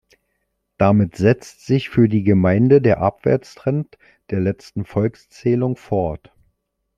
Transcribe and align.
Damit 0.79 1.15
setzt 1.15 1.63
sich 1.67 1.89
für 1.89 2.09
die 2.09 2.23
Gemeinde 2.23 2.81
der 2.81 3.01
Abwärtstrend 3.01 3.99
der 4.31 4.39
letzten 4.39 4.83
Volkszählung 4.83 5.75
fort. 5.75 6.33